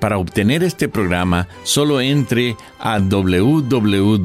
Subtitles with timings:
[0.00, 4.18] Para obtener este programa, solo entre a www.lavoz.org.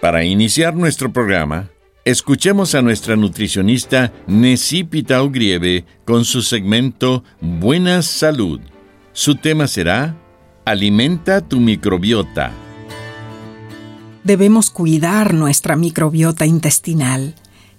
[0.00, 1.70] Para iniciar nuestro programa,
[2.04, 8.60] escuchemos a nuestra nutricionista Nessie Pitao Grieve con su segmento Buena Salud.
[9.12, 10.16] Su tema será
[10.64, 12.52] Alimenta tu microbiota.
[14.22, 17.34] Debemos cuidar nuestra microbiota intestinal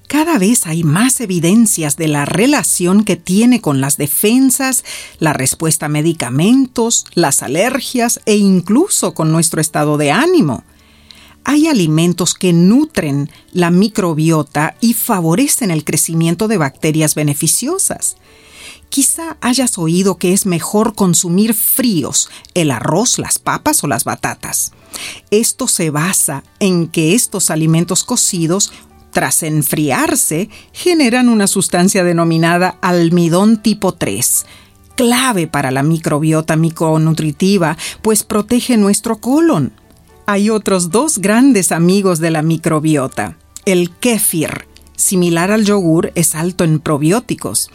[0.08, 4.84] cada vez hay más evidencias de la relación que tiene con las defensas,
[5.20, 10.64] la respuesta a medicamentos, las alergias e incluso con nuestro estado de ánimo.
[11.46, 18.16] Hay alimentos que nutren la microbiota y favorecen el crecimiento de bacterias beneficiosas.
[18.90, 24.72] Quizá hayas oído que es mejor consumir fríos el arroz, las papas o las batatas.
[25.32, 28.72] Esto se basa en que estos alimentos cocidos
[29.14, 34.46] tras enfriarse, generan una sustancia denominada almidón tipo 3,
[34.96, 39.72] clave para la microbiota micronutritiva, pues protege nuestro colon.
[40.26, 43.38] Hay otros dos grandes amigos de la microbiota.
[43.66, 47.70] El kéfir, similar al yogur, es alto en probióticos,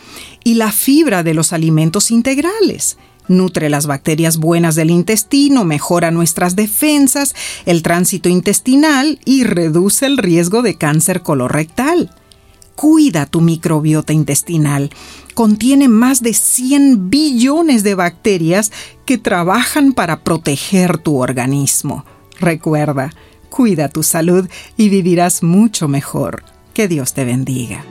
[0.45, 2.99] y la fibra de los alimentos integrales,
[3.29, 7.35] nutre las bacterias buenas del intestino, mejora nuestras defensas,
[7.67, 12.11] el tránsito intestinal y reduce el riesgo de cáncer colorectal.
[12.75, 14.91] Cuida tu microbiota intestinal.
[15.35, 18.71] Contiene más de 100 billones de bacterias
[19.05, 22.05] que trabajan para proteger tu organismo.
[22.39, 23.13] Recuerda,
[23.51, 26.45] cuida tu salud y vivirás mucho mejor.
[26.73, 27.85] Que Dios te bendiga.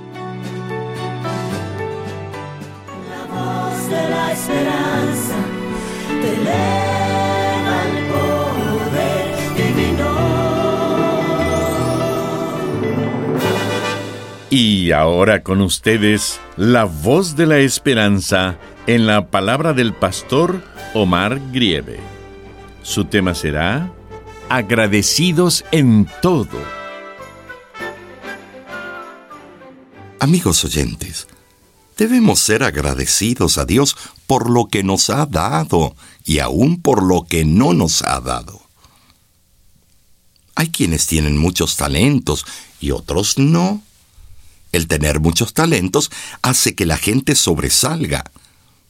[14.49, 18.57] Y ahora con ustedes, la voz de la esperanza
[18.87, 20.63] en la palabra del pastor
[20.93, 21.99] Omar Grieve.
[22.81, 23.91] Su tema será
[24.49, 26.57] Agradecidos en todo.
[30.19, 31.27] Amigos oyentes,
[31.97, 33.97] debemos ser agradecidos a Dios
[34.27, 38.61] por lo que nos ha dado y aún por lo que no nos ha dado.
[40.55, 42.45] Hay quienes tienen muchos talentos
[42.79, 43.81] y otros no.
[44.71, 48.31] El tener muchos talentos hace que la gente sobresalga,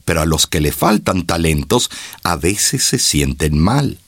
[0.05, 1.89] pero a los que le faltan talentos
[2.23, 3.99] a veces se sienten mal.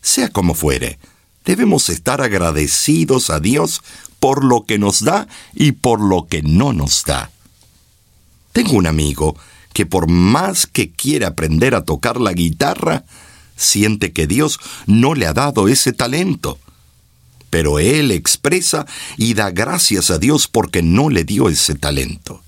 [0.00, 0.98] Sea como fuere,
[1.44, 3.82] debemos estar agradecidos a Dios
[4.20, 7.30] por lo que nos da y por lo que no nos da.
[8.52, 9.36] Tengo un amigo
[9.72, 13.04] que por más que quiere aprender a tocar la guitarra,
[13.56, 16.58] siente que Dios no le ha dado ese talento
[17.52, 18.86] pero él expresa
[19.18, 22.40] y da gracias a Dios porque no le dio ese talento.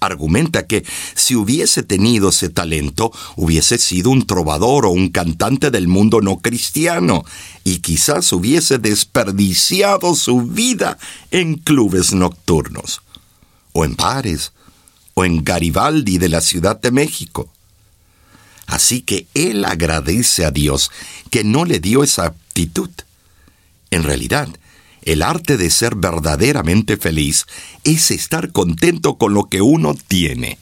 [0.00, 0.82] Argumenta que
[1.14, 6.38] si hubiese tenido ese talento, hubiese sido un trovador o un cantante del mundo no
[6.38, 7.22] cristiano,
[7.64, 10.96] y quizás hubiese desperdiciado su vida
[11.30, 13.02] en clubes nocturnos,
[13.74, 14.54] o en bares,
[15.14, 17.48] o en Garibaldi de la Ciudad de México.
[18.66, 20.90] Así que él agradece a Dios
[21.30, 22.90] que no le dio esa aptitud
[23.92, 24.48] en realidad,
[25.02, 27.46] el arte de ser verdaderamente feliz
[27.84, 30.58] es estar contento con lo que uno tiene.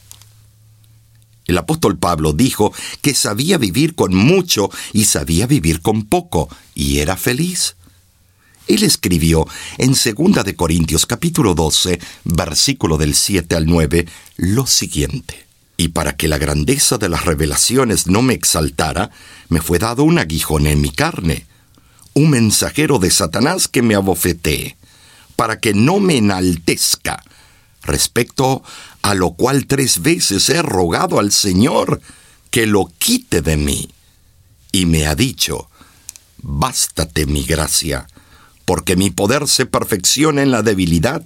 [1.47, 6.99] El apóstol Pablo dijo que sabía vivir con mucho y sabía vivir con poco, y
[6.99, 7.77] era feliz.
[8.67, 9.47] Él escribió
[9.79, 15.47] en 2 de Corintios capítulo 12, versículo del 7 al 9, lo siguiente:
[15.77, 19.11] Y para que la grandeza de las revelaciones no me exaltara,
[19.49, 21.47] me fue dado un aguijón en mi carne
[22.15, 24.77] un mensajero de Satanás que me abofetee,
[25.37, 27.23] para que no me enaltezca,
[27.83, 28.63] respecto
[29.03, 32.01] a lo cual tres veces he rogado al Señor
[32.51, 33.89] que lo quite de mí.
[34.73, 35.71] Y me ha dicho,
[36.43, 38.07] bástate mi gracia,
[38.71, 41.25] porque mi poder se perfecciona en la debilidad.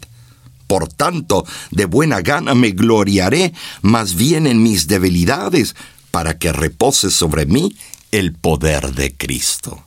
[0.66, 3.52] Por tanto, de buena gana me gloriaré
[3.82, 5.76] más bien en mis debilidades,
[6.10, 7.76] para que repose sobre mí
[8.12, 9.84] el poder de Cristo.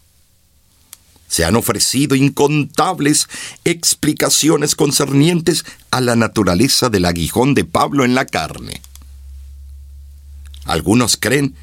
[1.28, 3.28] Se han ofrecido incontables
[3.64, 8.84] explicaciones concernientes a la naturaleza del aguijón de Pablo en la carne.
[10.66, 11.56] Algunos creen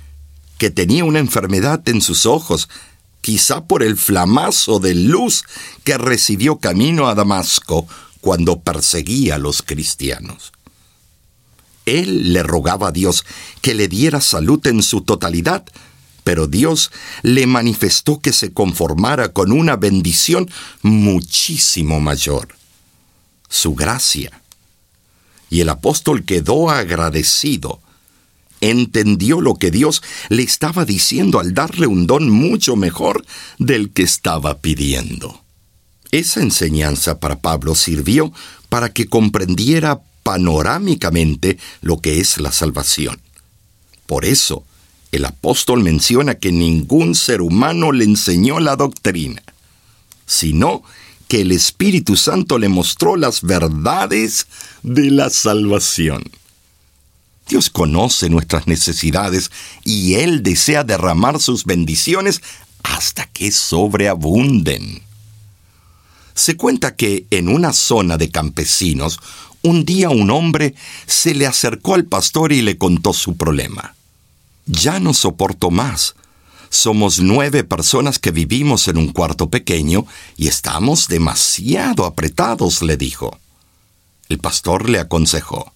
[0.59, 2.69] que tenía una enfermedad en sus ojos,
[3.25, 5.45] quizá por el flamazo de luz
[5.83, 7.89] que recibió camino a Damasco
[8.21, 10.53] cuando perseguía a los cristianos.
[11.87, 13.25] Él le rogaba a Dios
[13.63, 15.65] que le diera salud en su totalidad,
[16.23, 16.91] pero Dios
[17.23, 20.51] le manifestó que se conformara con una bendición
[20.83, 22.49] muchísimo mayor,
[23.49, 24.39] su gracia.
[25.49, 27.81] Y el apóstol quedó agradecido.
[28.65, 33.27] Entendió lo que Dios le estaba diciendo al darle un don mucho mejor
[33.59, 35.43] del que estaba pidiendo.
[36.11, 38.33] Esa enseñanza para Pablo sirvió
[38.71, 43.21] para que comprendiera panorámicamente lo que es la salvación.
[44.07, 44.65] Por eso,
[45.13, 49.43] el apóstol menciona que ningún ser humano le enseñó la doctrina,
[50.25, 50.83] sino
[51.29, 54.47] que el Espíritu Santo le mostró las verdades
[54.83, 56.25] de la salvación.
[57.49, 59.51] Dios conoce nuestras necesidades
[59.85, 62.43] y Él desea derramar sus bendiciones
[62.83, 65.03] hasta que sobreabunden.
[66.35, 69.21] Se cuenta que en una zona de campesinos,
[69.63, 70.75] un día un hombre
[71.07, 73.95] se le acercó al pastor y le contó su problema.
[74.67, 76.15] Ya no soporto más.
[76.71, 80.07] Somos nueve personas que vivimos en un cuarto pequeño
[80.37, 83.39] y estamos demasiado apretados, le dijo.
[84.29, 85.74] El pastor le aconsejó.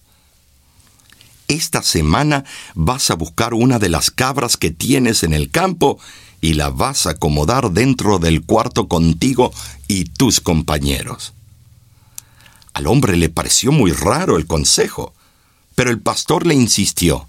[1.49, 5.99] Esta semana vas a buscar una de las cabras que tienes en el campo
[6.39, 9.51] y la vas a acomodar dentro del cuarto contigo
[9.89, 11.33] y tus compañeros.
[12.71, 15.13] Al hombre le pareció muy raro el consejo,
[15.75, 17.27] pero el pastor le insistió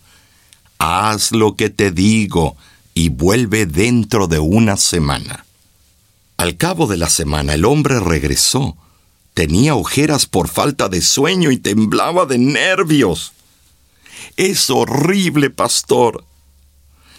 [0.81, 2.57] haz lo que te digo
[2.95, 5.45] y vuelve dentro de una semana.
[6.39, 8.77] Al cabo de la semana el hombre regresó.
[9.35, 13.33] Tenía ojeras por falta de sueño y temblaba de nervios.
[14.37, 16.25] Es horrible, pastor.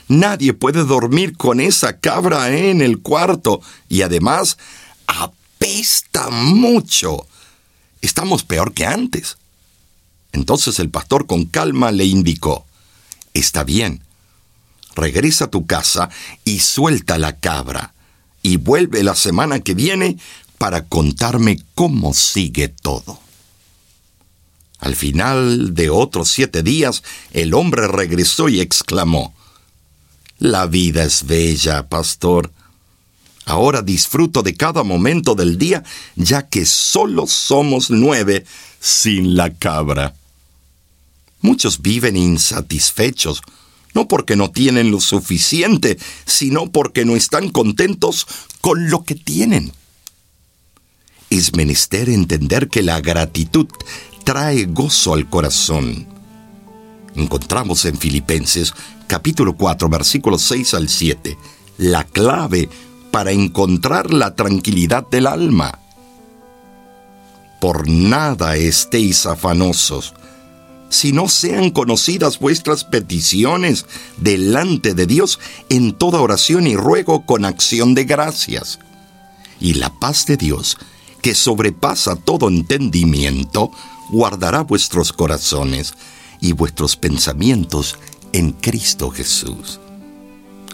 [0.08, 4.58] Nadie puede dormir con esa cabra en el cuarto y además
[5.08, 7.26] apesta mucho.
[8.02, 9.38] Estamos peor que antes.
[10.34, 12.66] Entonces el pastor con calma le indicó,
[13.34, 14.02] Está bien.
[14.96, 16.10] Regresa a tu casa
[16.44, 17.94] y suelta la cabra.
[18.42, 20.18] Y vuelve la semana que viene
[20.58, 23.20] para contarme cómo sigue todo.
[24.82, 29.36] Al final de otros siete días, el hombre regresó y exclamó,
[30.40, 32.52] La vida es bella, pastor.
[33.46, 35.84] Ahora disfruto de cada momento del día,
[36.16, 38.44] ya que solo somos nueve
[38.80, 40.16] sin la cabra.
[41.42, 43.44] Muchos viven insatisfechos,
[43.94, 48.26] no porque no tienen lo suficiente, sino porque no están contentos
[48.62, 49.74] con lo que tienen.
[51.30, 53.68] Es menester entender que la gratitud
[54.32, 56.08] trae gozo al corazón.
[57.16, 58.74] Encontramos en Filipenses
[59.06, 61.38] capítulo 4 versículos 6 al 7
[61.78, 62.70] la clave
[63.12, 65.80] para encontrar la tranquilidad del alma.
[67.60, 70.14] Por nada estéis afanosos,
[70.88, 73.86] si no sean conocidas vuestras peticiones
[74.16, 78.80] delante de Dios en toda oración y ruego con acción de gracias.
[79.60, 80.78] Y la paz de Dios,
[81.22, 83.72] que sobrepasa todo entendimiento,
[84.10, 85.94] guardará vuestros corazones
[86.40, 87.98] y vuestros pensamientos
[88.34, 89.80] en Cristo Jesús.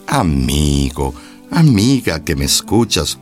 [0.08, 1.14] Amigo,
[1.52, 3.18] amiga que me escuchas,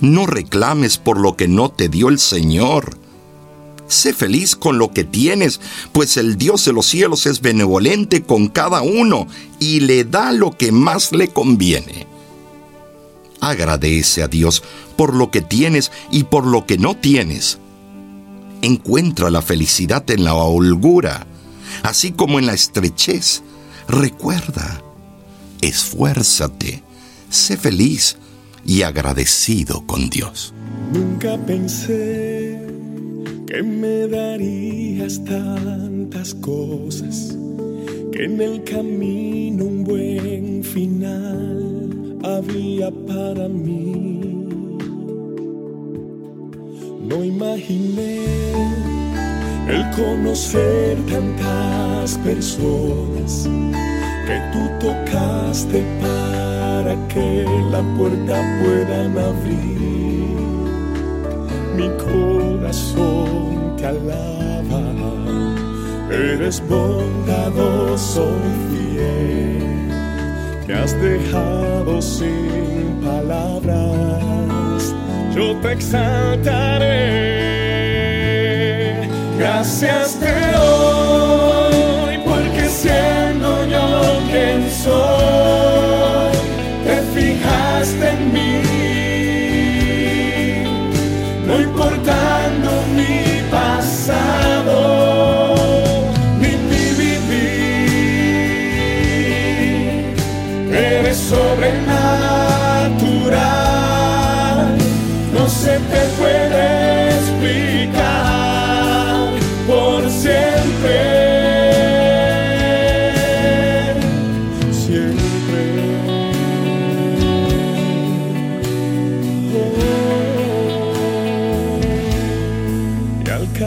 [0.00, 3.02] no reclames por lo que no te dio el Señor
[3.92, 5.60] Sé feliz con lo que tienes,
[5.92, 9.26] pues el Dios de los cielos es benevolente con cada uno
[9.58, 12.06] y le da lo que más le conviene.
[13.42, 14.62] Agradece a Dios
[14.96, 17.58] por lo que tienes y por lo que no tienes.
[18.62, 21.26] Encuentra la felicidad en la holgura,
[21.82, 23.42] así como en la estrechez.
[23.88, 24.80] Recuerda,
[25.60, 26.84] esfuérzate,
[27.30, 28.16] sé feliz
[28.64, 30.54] y agradecido con Dios.
[30.92, 32.64] Nunca pensé
[33.48, 37.36] que me darías tantas cosas,
[38.12, 41.81] que en el camino un buen final
[42.22, 44.20] había para mí.
[47.08, 48.24] No imaginé
[49.68, 53.48] el conocer tantas personas
[54.26, 59.62] que tú tocaste para que la puerta puedan abrir.
[61.76, 64.84] Mi corazón te alaba,
[66.10, 69.71] eres bondadoso y fiel,
[70.66, 74.94] me has dejado sin palabras,
[75.34, 76.88] yo te exaltaré.
[79.38, 86.32] Gracias te doy porque siendo yo quien soy,
[86.84, 88.62] te fijaste en mí,
[91.46, 92.71] no importando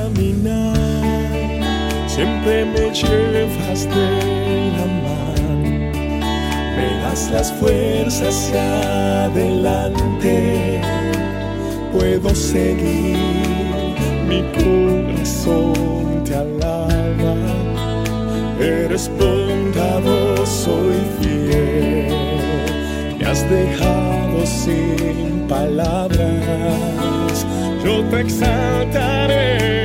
[0.05, 0.77] caminar,
[2.07, 5.53] siempre me llevas de la mano.
[6.75, 10.81] Me das las fuerzas hacia adelante.
[11.91, 13.17] Puedo seguir.
[14.27, 17.35] Mi corazón te alaba,
[18.59, 22.07] eres bondadoso y fiel,
[23.19, 27.45] me has dejado sin palabras,
[27.83, 29.84] yo te exaltaré,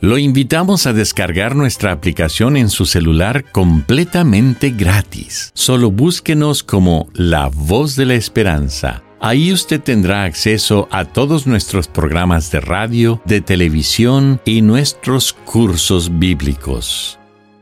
[0.00, 5.50] Lo invitamos a descargar nuestra aplicación en su celular completamente gratis.
[5.54, 9.02] Solo búsquenos como La Voz de la Esperanza.
[9.20, 16.18] Ahí usted tendrá acceso a todos nuestros programas de radio, de televisión y nuestros cursos
[16.18, 17.18] bíblicos.